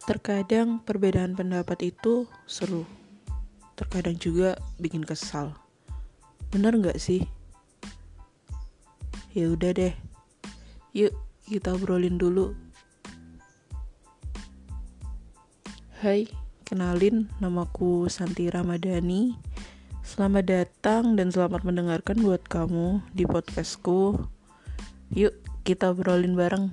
[0.00, 2.88] Terkadang perbedaan pendapat itu seru,
[3.76, 5.52] terkadang juga bikin kesal.
[6.48, 7.28] Bener nggak sih?
[9.36, 9.92] Ya udah deh,
[10.96, 11.12] yuk
[11.44, 12.56] kita obrolin dulu.
[16.00, 16.32] Hai,
[16.64, 19.36] kenalin namaku Santi Ramadhani.
[20.00, 24.16] Selamat datang dan selamat mendengarkan buat kamu di podcastku.
[25.12, 25.36] Yuk
[25.68, 26.72] kita obrolin bareng.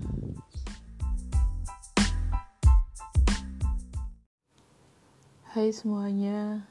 [5.58, 6.70] Hai semuanya,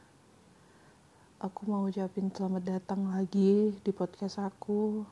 [1.43, 5.03] aku mau ucapin selamat datang lagi di podcast aku.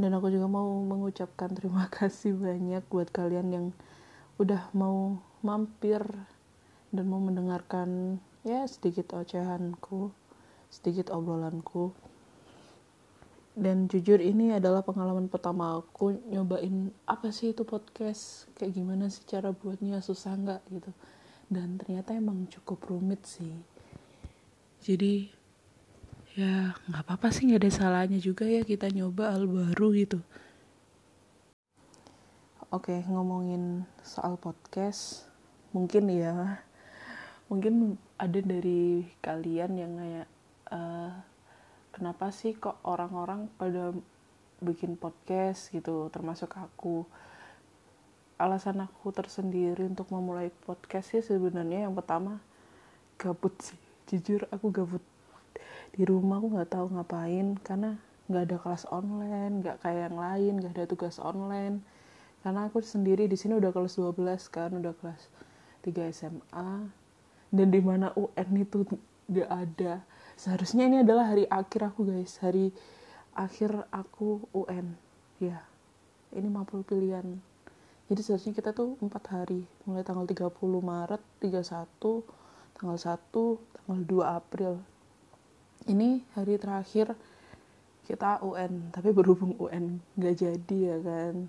[0.00, 3.66] Dan aku juga mau mengucapkan terima kasih banyak buat kalian yang
[4.40, 6.00] udah mau mampir
[6.96, 10.08] dan mau mendengarkan ya sedikit ocehanku,
[10.72, 11.92] sedikit obrolanku.
[13.52, 19.28] Dan jujur ini adalah pengalaman pertama aku nyobain apa sih itu podcast, kayak gimana sih
[19.28, 20.92] cara buatnya, susah nggak gitu
[21.52, 23.52] dan ternyata emang cukup rumit sih.
[24.80, 25.28] Jadi
[26.32, 30.18] ya nggak apa-apa sih nggak ada salahnya juga ya kita nyoba hal baru gitu.
[32.72, 35.28] Oke ngomongin soal podcast
[35.76, 36.64] mungkin ya.
[37.52, 40.28] Mungkin ada dari kalian yang kayak
[40.72, 41.12] uh,
[41.92, 43.92] kenapa sih kok orang-orang pada
[44.64, 47.04] bikin podcast gitu termasuk aku
[48.42, 52.42] alasan aku tersendiri untuk memulai podcast sih sebenarnya yang pertama
[53.14, 53.78] gabut sih.
[54.10, 55.04] Jujur aku gabut
[55.94, 57.94] di rumah aku nggak tahu ngapain karena
[58.26, 61.78] nggak ada kelas online nggak kayak yang lain nggak ada tugas online.
[62.42, 64.18] Karena aku sendiri di sini udah kelas 12
[64.50, 65.30] kan udah kelas
[65.86, 66.70] 3 SMA
[67.54, 68.82] dan di mana UN itu
[69.30, 70.02] nggak ada.
[70.34, 72.42] Seharusnya ini adalah hari akhir aku guys.
[72.42, 72.74] Hari
[73.38, 74.98] akhir aku UN
[75.38, 75.62] ya
[76.32, 77.51] ini 50 pilihan
[78.12, 79.64] jadi seharusnya kita tuh empat hari.
[79.88, 80.52] Mulai tanggal 30
[80.84, 81.64] Maret 31
[82.76, 83.08] tanggal 1
[83.72, 84.72] tanggal 2 April.
[85.88, 87.16] Ini hari terakhir
[88.04, 91.48] kita UN tapi berhubung UN nggak jadi ya kan?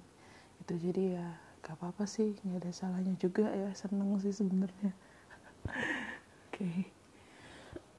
[0.63, 1.27] Itu jadi ya
[1.67, 4.95] gak apa-apa sih nggak ada salahnya juga ya seneng sih sebenarnya.
[6.47, 6.87] Oke.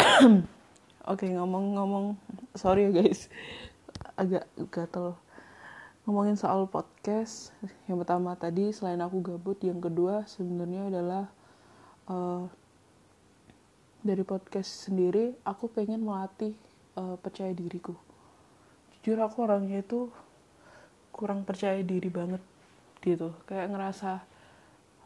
[1.12, 2.16] Oke ngomong-ngomong
[2.56, 3.28] sorry ya guys
[4.16, 5.20] agak gatel
[6.04, 7.48] ngomongin soal podcast
[7.88, 11.24] yang pertama tadi selain aku gabut yang kedua sebenarnya adalah
[12.12, 12.44] uh,
[14.04, 16.52] dari podcast sendiri aku pengen melatih
[17.00, 17.96] uh, percaya diriku.
[19.00, 20.12] Jujur aku orangnya itu
[21.08, 22.44] kurang percaya diri banget
[23.00, 23.32] gitu.
[23.48, 24.20] Kayak ngerasa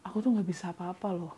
[0.02, 1.34] aku tuh nggak bisa apa-apa loh.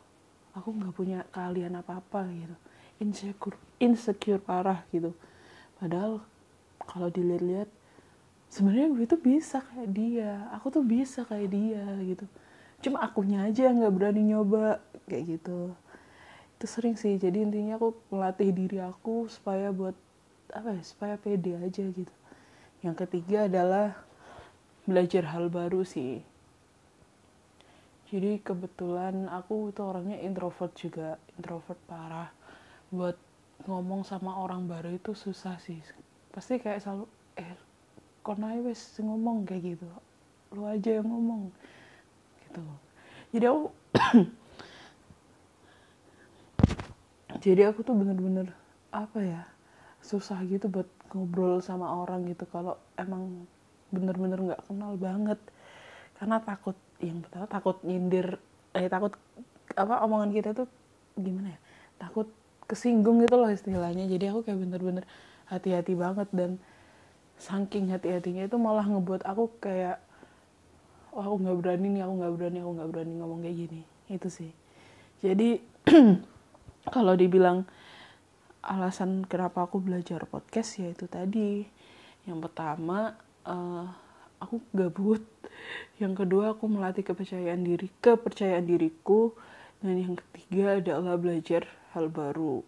[0.57, 2.57] Aku nggak punya kalian apa-apa gitu.
[2.97, 5.13] Insecure insecure parah gitu.
[5.77, 6.25] Padahal
[6.89, 7.69] kalau dilihat-lihat
[8.51, 10.51] sebenarnya gue tuh bisa kayak dia.
[10.59, 12.27] Aku tuh bisa kayak dia gitu.
[12.83, 15.73] Cuma akunya aja nggak berani nyoba kayak gitu.
[16.59, 17.17] Itu sering sih.
[17.17, 19.95] Jadi intinya aku melatih diri aku supaya buat
[20.51, 22.15] apa ya supaya pede aja gitu.
[22.83, 23.95] Yang ketiga adalah
[24.85, 26.19] belajar hal baru sih.
[28.11, 31.15] Jadi kebetulan aku itu orangnya introvert juga.
[31.39, 32.35] Introvert parah.
[32.91, 33.15] Buat
[33.71, 35.79] ngomong sama orang baru itu susah sih.
[36.35, 37.07] Pasti kayak selalu
[37.39, 37.70] eh
[38.21, 39.87] konai wes ngomong kayak gitu.
[40.55, 41.49] Lu aja yang ngomong.
[42.47, 42.63] Gitu
[43.31, 43.71] jadi aku
[47.45, 48.51] jadi aku tuh bener-bener
[48.91, 49.43] apa ya
[50.03, 52.47] susah gitu buat ngobrol sama orang gitu.
[52.51, 53.47] Kalau emang
[53.95, 55.39] bener-bener nggak -bener kenal banget.
[56.19, 58.37] Karena takut yang pertama takut nyindir
[58.77, 59.15] eh takut
[59.79, 60.67] apa omongan kita tuh
[61.15, 61.61] gimana ya
[62.03, 62.29] takut
[62.67, 64.11] kesinggung gitu loh istilahnya.
[64.11, 65.05] Jadi aku kayak bener-bener
[65.47, 66.59] hati-hati banget dan
[67.41, 69.99] saking hati-hatinya itu malah ngebuat aku kayak
[71.17, 73.81] oh aku nggak berani nih aku nggak berani aku nggak berani ngomong kayak gini.
[74.07, 74.53] Itu sih.
[75.25, 75.59] Jadi
[76.95, 77.65] kalau dibilang
[78.61, 81.65] alasan kenapa aku belajar podcast ya itu tadi.
[82.29, 83.17] Yang pertama
[83.49, 83.89] uh,
[84.39, 85.25] aku gabut.
[86.01, 89.33] Yang kedua aku melatih kepercayaan diri kepercayaan diriku.
[89.81, 91.65] Dan yang ketiga adalah belajar
[91.97, 92.61] hal baru.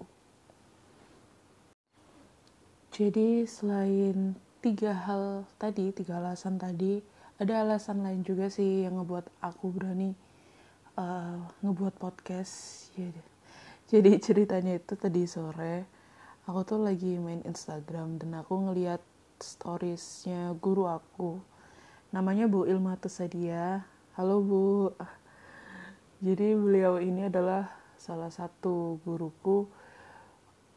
[2.92, 7.02] Jadi selain tiga hal tadi tiga alasan tadi.
[7.42, 10.14] Ada alasan lain juga sih yang ngebuat aku berani
[10.94, 12.88] uh, ngebuat podcast.
[12.94, 13.10] Ya
[13.92, 15.84] jadi ceritanya itu tadi sore
[16.46, 19.02] aku tuh lagi main Instagram dan aku ngeliat
[19.42, 21.42] storiesnya guru aku.
[22.14, 23.82] Namanya Bu Ilma Tusadia.
[24.14, 24.94] Halo Bu.
[26.26, 27.66] Jadi beliau ini adalah
[27.98, 29.66] salah satu guruku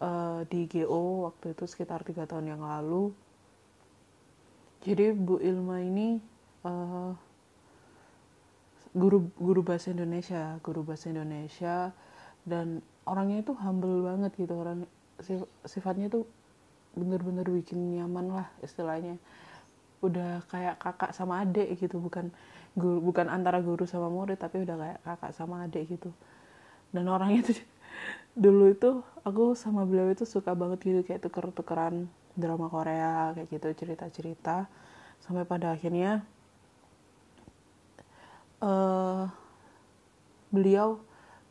[0.02, 3.14] uh, di GO waktu itu sekitar tiga tahun yang lalu
[4.86, 6.22] jadi Bu Ilma ini
[6.62, 7.18] uh,
[8.94, 11.90] guru guru bahasa Indonesia guru bahasa Indonesia
[12.46, 14.54] dan orangnya itu humble banget gitu.
[14.54, 14.86] Orang
[15.66, 16.30] sifatnya tuh
[16.94, 19.18] bener-bener bikin nyaman lah istilahnya.
[20.06, 22.30] Udah kayak kakak sama adik gitu bukan
[22.78, 26.14] guru bukan antara guru sama murid tapi udah kayak kakak sama adik gitu.
[26.94, 27.58] Dan orangnya tuh
[28.46, 32.06] dulu itu aku sama beliau itu suka banget gitu kayak tuker-tukeran
[32.36, 34.68] drama Korea kayak gitu cerita-cerita.
[35.24, 36.22] Sampai pada akhirnya
[38.62, 39.26] uh,
[40.54, 41.02] beliau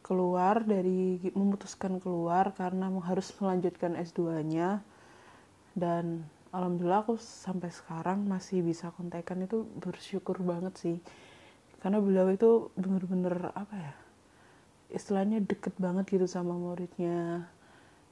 [0.04, 4.84] keluar dari memutuskan keluar karena harus melanjutkan S2-nya
[5.72, 9.42] dan alhamdulillah aku sampai sekarang masih bisa kontekan.
[9.42, 10.96] Itu bersyukur banget sih.
[11.80, 13.94] Karena beliau itu bener-bener apa ya
[14.94, 17.48] istilahnya deket banget gitu sama muridnya.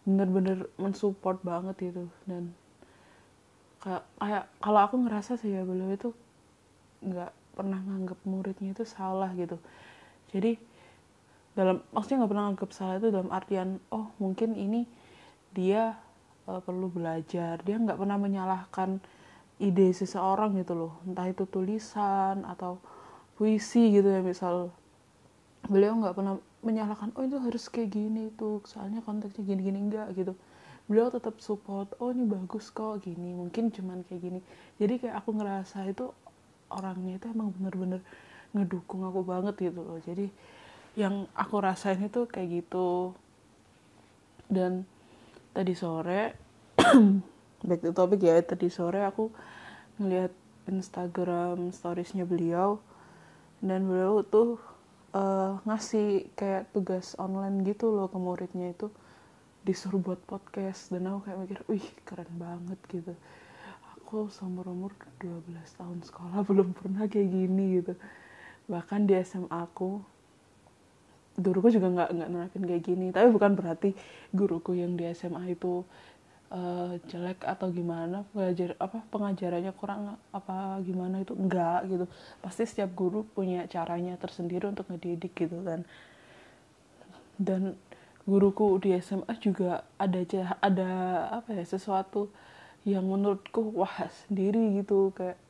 [0.03, 2.05] Bener-bener mensupport banget gitu.
[2.27, 2.51] Dan
[3.83, 6.15] kayak kalau aku ngerasa sih ya beliau itu
[7.03, 9.59] nggak pernah nganggap muridnya itu salah gitu.
[10.31, 10.55] Jadi
[11.53, 14.87] dalam maksudnya nggak pernah nganggap salah itu dalam artian oh mungkin ini
[15.51, 15.99] dia
[16.47, 17.61] uh, perlu belajar.
[17.67, 19.03] Dia nggak pernah menyalahkan
[19.59, 20.93] ide seseorang gitu loh.
[21.03, 22.79] Entah itu tulisan atau
[23.35, 24.71] puisi gitu ya misal.
[25.67, 29.79] Beliau nggak pernah menyalahkan oh itu harus kayak gini tuh soalnya konteksnya gini-gini.
[29.91, 30.39] Enggak gitu.
[30.87, 34.41] Beliau tetap support oh ini bagus kok gini mungkin cuman kayak gini.
[34.79, 36.11] Jadi kayak aku ngerasa itu
[36.73, 38.01] orangnya itu emang bener-bener
[38.55, 39.99] ngedukung aku banget gitu loh.
[40.03, 40.31] Jadi
[40.95, 43.13] yang aku rasain itu kayak gitu.
[44.47, 44.87] Dan
[45.53, 46.33] tadi sore
[47.69, 49.29] back to topic ya tadi sore aku
[50.01, 50.33] ngeliat
[50.67, 52.81] Instagram storiesnya beliau
[53.61, 54.59] dan beliau tuh
[55.13, 58.89] uh, ngasih kayak tugas online gitu loh ke muridnya itu.
[59.63, 60.91] Disuruh buat podcast.
[60.91, 63.13] Dan aku kayak mikir wih keren banget gitu.
[64.01, 65.49] Aku seumur umur 12
[65.79, 67.95] tahun sekolah belum pernah kayak gini gitu.
[68.69, 70.01] Bahkan di SMA aku
[71.33, 73.07] guruku juga nggak nggak nerapin kayak gini.
[73.13, 73.97] Tapi bukan berarti
[74.33, 75.85] guruku yang di SMA itu
[76.53, 82.07] uh, jelek atau gimana pengajar apa pengajarannya kurang apa gimana itu enggak gitu.
[82.45, 85.83] Pasti setiap guru punya caranya tersendiri untuk ngedidik gitu kan.
[87.41, 87.75] Dan
[88.29, 90.21] guruku di SMA juga ada
[90.63, 90.91] ada
[91.43, 92.31] apa ya sesuatu
[92.85, 95.11] yang menurutku wah sendiri gitu.
[95.17, 95.41] Kayak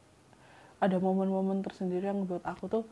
[0.83, 2.85] ada momen-momen tersendiri yang buat aku tuh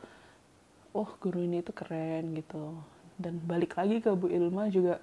[0.91, 2.75] oh guru ini tuh keren gitu.
[3.15, 4.99] Dan balik lagi ke Bu Ilma juga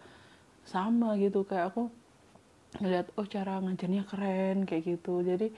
[0.68, 1.48] sama gitu.
[1.48, 1.88] Kayak aku
[2.76, 5.24] ngeliat oh cara ngajarnya keren kayak gitu.
[5.24, 5.48] Jadi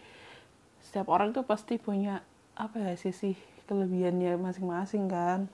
[0.79, 2.23] setiap orang tuh pasti punya
[2.55, 3.35] apa ya sisi
[3.67, 5.51] kelebihannya masing-masing kan.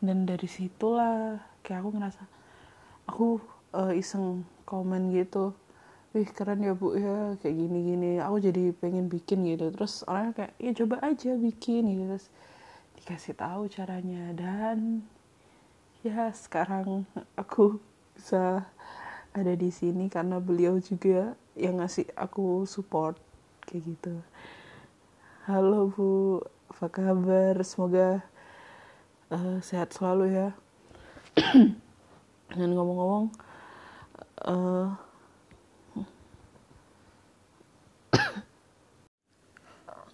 [0.00, 2.22] Dan dari situlah kayak aku ngerasa
[3.08, 3.26] aku
[3.76, 5.56] uh, iseng komen gitu.
[6.10, 9.70] Wih keren ya bu ya kayak gini gini aku jadi pengen bikin gitu.
[9.72, 12.02] Terus orangnya kayak ya coba aja bikin gitu.
[12.16, 12.26] Terus
[13.00, 14.32] dikasih tahu caranya.
[14.32, 15.04] Dan
[16.00, 17.04] ya sekarang
[17.36, 17.76] aku
[18.16, 18.64] bisa
[19.30, 23.14] ada di sini karena beliau juga yang ngasih aku support
[23.62, 24.14] kayak gitu.
[25.46, 26.42] Halo bu.
[26.70, 27.54] Apa kabar?
[27.62, 28.26] Semoga
[29.30, 30.48] uh, sehat selalu ya.
[32.58, 33.30] Dan ngomong-ngomong
[34.50, 34.98] uh,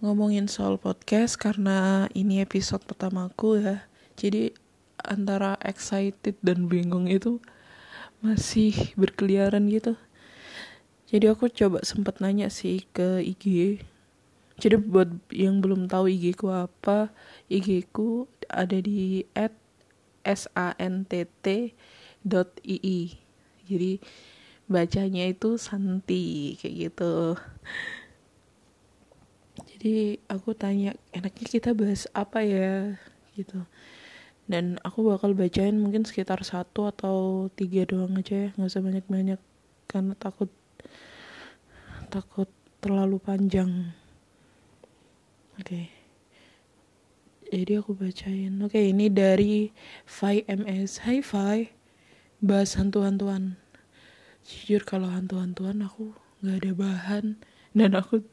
[0.05, 3.89] ngomongin soal podcast karena ini episode pertamaku ya.
[4.13, 4.53] Jadi
[5.01, 7.41] antara excited dan bingung itu
[8.21, 9.95] masih berkeliaran gitu.
[11.07, 13.79] Jadi aku coba sempat nanya sih ke IG.
[14.57, 17.13] Jadi buat yang belum tahu IG ku apa,
[17.47, 19.53] IG ku ada di at
[20.25, 21.77] santt.ii.
[23.67, 23.91] Jadi
[24.67, 27.39] bacanya itu Santi kayak gitu
[29.57, 32.99] jadi aku tanya enaknya kita bahas apa ya
[33.39, 33.63] gitu
[34.47, 38.49] dan aku bakal bacain mungkin sekitar satu atau tiga doang aja ya.
[38.55, 39.39] Nggak usah banyak banyak
[39.91, 40.51] karena takut
[42.07, 42.49] takut
[42.79, 43.91] terlalu panjang.
[45.59, 45.67] Oke.
[45.67, 45.85] Okay.
[47.47, 48.55] jadi aku bacain.
[48.63, 49.71] Oke okay, ini dari
[50.07, 51.71] Fi MS Hai Fi
[52.39, 53.59] bahas hantu-hantuan.
[54.47, 57.25] Jujur kalau hantu-hantuan aku nggak ada bahan.
[57.75, 58.23] Dan aku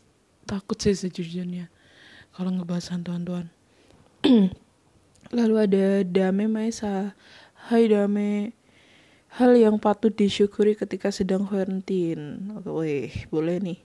[0.47, 1.69] takut sih sejujurnya
[2.37, 3.49] kalau ngebahas hantu-hantuan
[5.35, 7.19] lalu ada Dame Maesa.
[7.67, 8.55] Hai Dame
[9.35, 12.55] hal yang patut disyukuri ketika sedang quarantine.
[12.55, 13.79] Oke weh boleh nih.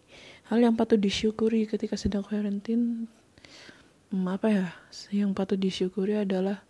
[0.53, 3.09] Hal yang patut disyukuri ketika sedang quarantine
[4.13, 4.67] hmm, apa ya?
[5.09, 6.61] Yang patut disyukuri adalah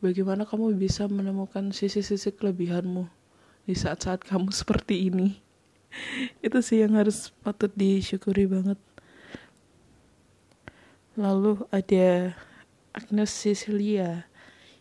[0.00, 3.04] bagaimana kamu bisa menemukan sisi-sisi kelebihanmu
[3.68, 5.44] di saat-saat kamu seperti ini.
[6.40, 8.80] Itu sih yang harus patut disyukuri banget.
[11.14, 12.34] Lalu ada
[12.94, 14.30] Agnes Cecilia.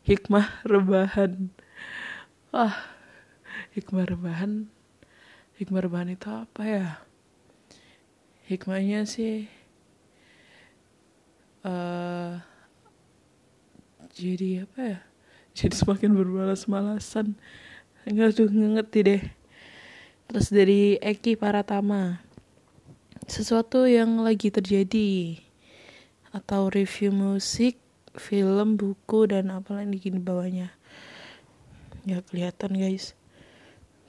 [0.05, 1.49] Hikmah rebahan.
[2.53, 2.77] Wah
[3.73, 4.69] hikmah rebahan.
[5.57, 6.87] Hikmah rebahan itu apa ya?
[8.45, 9.49] Hikmahnya sih
[11.65, 12.37] uh,
[14.13, 14.99] jadi apa ya?
[15.57, 17.33] Jadi semakin bermalas-malasan.
[18.05, 19.23] Enggak tuh ngerti deh.
[20.29, 22.21] Terus dari Eki Paratama.
[23.25, 25.39] Sesuatu yang lagi terjadi
[26.33, 27.82] atau review musik
[28.17, 30.69] film buku dan apa lagi di bawahnya.
[32.05, 33.17] Ya kelihatan guys.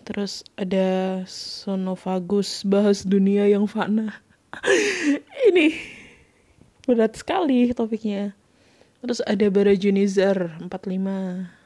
[0.05, 4.21] Terus ada Sonofagus bahas dunia yang fana.
[5.49, 5.73] Ini
[6.85, 8.37] berat sekali topiknya.
[9.01, 11.65] Terus ada Barajunizar 45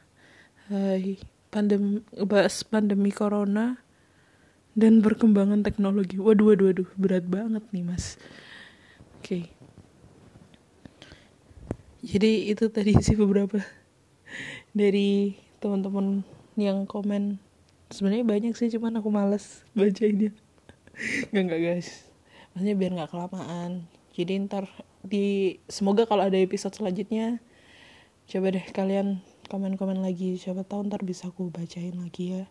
[0.68, 1.16] Hai
[1.49, 3.80] pandem bahas pandemi corona
[4.76, 6.21] dan perkembangan teknologi.
[6.21, 8.21] Waduh waduh waduh berat banget nih mas.
[9.18, 9.49] Oke.
[9.49, 9.58] okay.
[11.99, 13.59] Jadi itu tadi sih beberapa
[14.71, 16.23] dari teman-teman
[16.55, 17.43] yang komen.
[17.90, 20.31] Sebenarnya banyak sih cuman aku males bacainnya.
[21.35, 22.07] Nggak nggak guys.
[22.55, 23.90] Maksudnya biar nggak kelamaan.
[24.14, 24.71] Jadi ntar
[25.02, 27.43] di semoga kalau ada episode selanjutnya
[28.28, 29.19] coba deh kalian
[29.50, 30.38] komen-komen lagi.
[30.38, 32.45] Siapa tahu ntar bisa aku bacain lagi ya.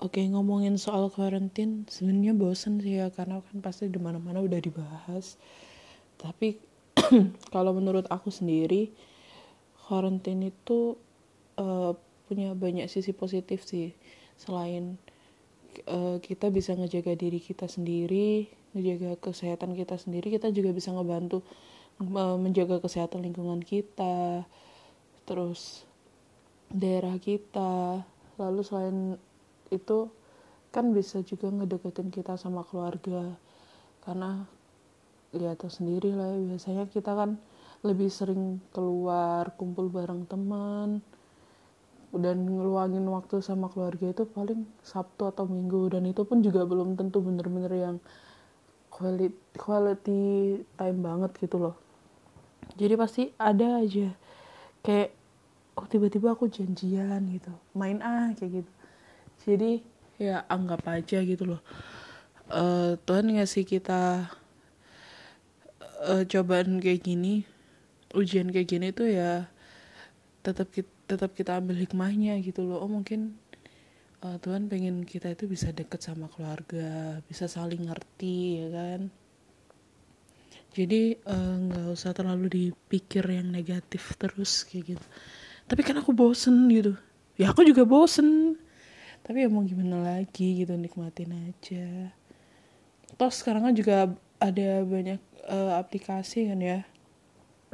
[0.00, 5.36] Oke ngomongin soal karantin sebenarnya bosen sih ya karena kan pasti di mana-mana udah dibahas
[6.20, 6.60] tapi
[7.54, 8.92] kalau menurut aku sendiri
[9.88, 10.94] karantin itu
[11.58, 11.96] uh,
[12.30, 13.90] punya banyak sisi positif sih.
[14.38, 15.00] Selain
[15.90, 21.42] uh, kita bisa ngejaga diri kita sendiri ngejaga kesehatan kita sendiri kita juga bisa ngebantu
[21.98, 24.46] uh, menjaga kesehatan lingkungan kita
[25.26, 25.82] terus
[26.70, 28.06] daerah kita.
[28.38, 28.98] Lalu selain
[29.74, 30.06] itu
[30.70, 33.34] kan bisa juga ngedeketin kita sama keluarga.
[34.06, 34.46] Karena
[35.30, 37.38] lihat sendiri lah ya, biasanya kita kan
[37.80, 41.00] lebih sering keluar kumpul bareng teman
[42.10, 45.94] dan ngeluangin waktu sama keluarga itu paling Sabtu atau Minggu.
[45.94, 47.96] Dan itu pun juga belum tentu bener-bener yang
[48.90, 50.22] quality, quality
[50.74, 51.76] time banget gitu loh.
[52.74, 54.10] Jadi pasti ada aja.
[54.82, 55.14] Kayak
[55.78, 57.54] oh tiba-tiba aku janjian gitu.
[57.78, 58.72] Main ah kayak gitu.
[59.46, 59.72] Jadi
[60.18, 61.62] ya anggap aja gitu loh.
[62.50, 64.26] Uh, Tuhan ngasih kita
[66.00, 67.44] uh, cobaan kayak gini
[68.10, 69.46] ujian kayak gini tuh ya
[70.42, 72.78] tetap kita tetap kita ambil hikmahnya gitu loh.
[72.78, 73.34] Oh mungkin
[74.22, 79.00] uh, Tuhan pengen kita itu bisa deket sama keluarga bisa saling ngerti ya kan?
[80.70, 85.06] Jadi eh, nggak uh, usah terlalu dipikir yang negatif terus kayak gitu.
[85.66, 86.94] Tapi kan aku bosen gitu.
[87.34, 88.54] Ya aku juga bosen.
[89.26, 92.14] Tapi ya mau gimana lagi gitu nikmatin aja.
[93.18, 96.78] Toh sekarang kan juga ada banyak uh, aplikasi kan ya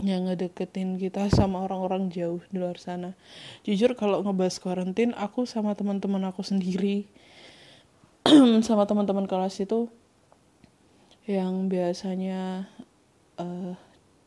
[0.05, 3.17] yang ngedeketin kita sama orang-orang jauh di luar sana.
[3.65, 7.09] Jujur kalau ngebahas karantin, aku sama teman-teman aku sendiri
[8.67, 9.89] sama teman-teman kelas itu
[11.25, 12.69] yang biasanya
[13.41, 13.73] uh,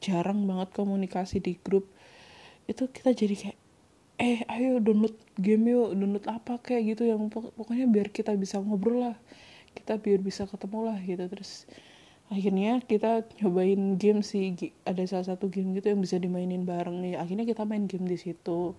[0.01, 1.87] jarang banget komunikasi di grup
[2.67, 3.59] itu kita jadi kayak
[4.19, 9.11] eh ayo download game yuk download apa kayak gitu yang pokoknya biar kita bisa ngobrol
[9.11, 9.17] lah
[9.71, 11.63] kita biar bisa ketemu lah gitu terus
[12.29, 14.53] akhirnya kita cobain game sih
[14.85, 17.01] ada salah satu game gitu yang bisa dimainin bareng.
[17.01, 18.77] Nih akhirnya kita main game di situ.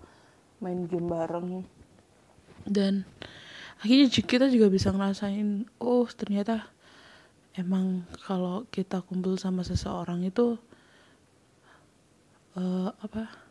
[0.62, 1.66] Main game bareng.
[2.62, 3.02] Dan
[3.82, 6.70] akhirnya kita juga bisa ngerasain oh ternyata
[7.58, 10.54] emang kalau kita kumpul sama seseorang itu
[12.54, 13.50] uh, apa?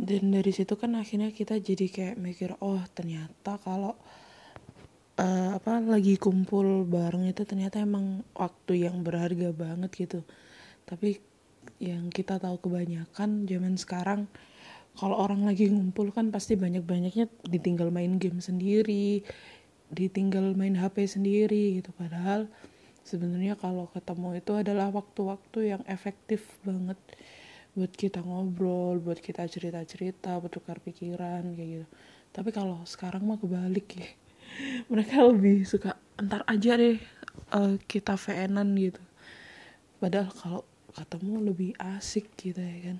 [0.00, 4.00] Dan dari situ kan akhirnya kita jadi kayak mikir oh ternyata kalau
[5.20, 10.20] uh, apa lagi kumpul bareng itu ternyata emang waktu yang berharga banget gitu.
[10.88, 11.20] Tapi
[11.76, 14.24] yang kita tahu kebanyakan zaman sekarang
[14.96, 19.22] kalau orang lagi ngumpul kan pasti banyak-banyaknya ditinggal main game sendiri
[19.90, 21.90] ditinggal main HP sendiri gitu.
[21.94, 22.46] Padahal
[23.02, 26.96] sebenarnya kalau ketemu itu adalah waktu-waktu yang efektif banget
[27.74, 31.86] buat kita ngobrol, buat kita cerita-cerita, bertukar pikiran kayak gitu.
[32.30, 34.10] Tapi kalau sekarang mah kebalik ya
[34.90, 37.00] mereka lebih suka entar aja deh
[37.54, 39.02] uh, kita VN-an gitu.
[40.00, 40.62] Padahal kalau
[40.96, 42.98] ketemu lebih asik gitu ya kan.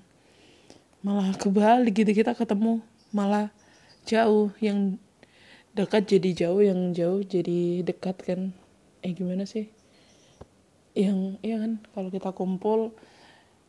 [1.01, 2.81] Malah kebalik gitu kita ketemu
[3.11, 3.49] malah
[4.05, 4.95] jauh yang
[5.73, 8.41] dekat jadi jauh yang jauh jadi dekat kan.
[9.01, 9.69] Eh gimana sih?
[10.93, 12.93] Yang iya kan kalau kita kumpul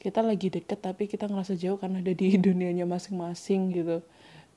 [0.03, 4.05] kita lagi deket tapi kita ngerasa jauh karena ada di dunianya masing-masing gitu.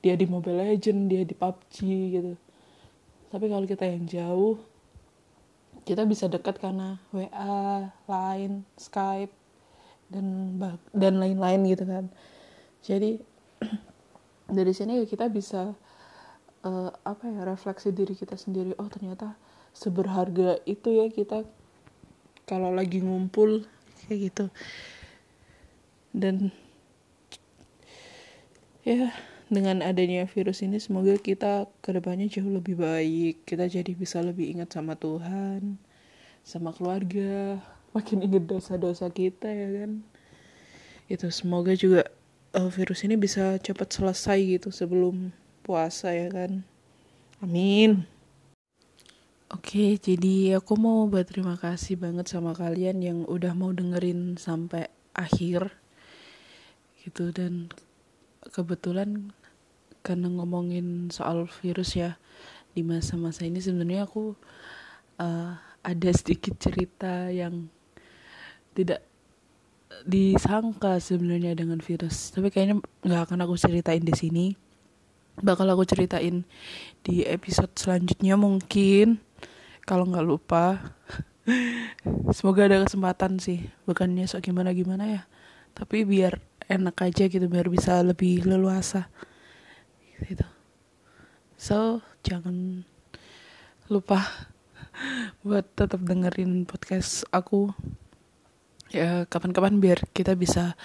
[0.04, 1.76] Dia di Mobile Legend dia di PUBG
[2.12, 2.36] gitu
[3.30, 4.60] tapi kalau kita yang jauh
[5.86, 9.30] kita bisa dekat karena WA, Line, Skype
[10.10, 10.58] dan
[10.90, 12.10] dan lain-lain gitu kan.
[12.82, 13.22] Jadi
[14.58, 15.78] dari sini kita bisa
[16.66, 18.74] uh, apa ya refleksi diri kita sendiri.
[18.82, 19.38] Oh ternyata
[19.70, 21.46] seberharga itu ya kita
[22.50, 23.62] kalau lagi ngumpul
[24.06, 24.46] kayak gitu.
[26.10, 26.50] Dan
[28.82, 29.14] ya
[29.46, 33.46] dengan adanya virus ini semoga kita ke depannya jauh lebih baik.
[33.46, 35.78] Kita jadi bisa lebih ingat sama Tuhan
[36.46, 37.58] sama keluarga
[37.90, 40.06] makin ingat dosa-dosa kita ya kan?
[41.10, 42.06] Itu semoga juga
[42.54, 45.34] uh, virus ini bisa cepat selesai gitu sebelum
[45.66, 46.62] puasa ya kan?
[47.42, 48.06] Amin.
[49.50, 55.70] Oke, jadi aku mau berterima kasih banget sama kalian yang udah mau dengerin sampai akhir.
[57.02, 57.70] Gitu dan
[58.52, 59.32] kebetulan
[60.06, 62.14] karena ngomongin soal virus ya
[62.76, 64.36] di masa-masa ini sebenarnya aku
[65.18, 67.70] uh, ada sedikit cerita yang
[68.76, 69.00] tidak
[70.04, 72.34] disangka sebenarnya dengan virus.
[72.34, 74.46] Tapi kayaknya nggak akan aku ceritain di sini.
[75.36, 76.44] Bakal aku ceritain
[77.04, 79.22] di episode selanjutnya mungkin
[79.88, 80.92] kalau nggak lupa.
[82.36, 85.22] Semoga ada kesempatan sih bukannya sok gimana gimana ya.
[85.72, 89.06] Tapi biar enak aja gitu biar bisa lebih leluasa.
[90.22, 90.46] Gitu.
[91.56, 92.82] So jangan
[93.86, 94.26] lupa
[95.46, 97.70] buat tetap dengerin podcast aku.
[98.90, 100.78] Ya kapan-kapan biar kita bisa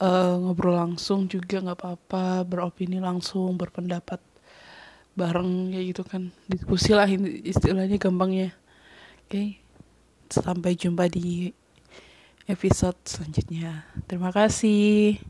[0.00, 4.20] uh, ngobrol langsung juga nggak apa-apa beropini langsung berpendapat
[5.16, 6.32] bareng ya gitu kan.
[6.48, 7.08] Diskusi lah
[7.44, 8.56] istilahnya gampangnya.
[9.28, 9.48] Oke okay.
[10.32, 11.52] sampai jumpa di
[12.50, 13.86] episode selanjutnya.
[14.10, 15.22] Terima kasih